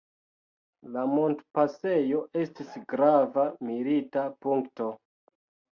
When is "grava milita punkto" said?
2.95-4.95